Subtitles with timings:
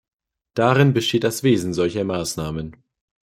[0.55, 2.75] Darin besteht das Wesen solcher Maßnahmen.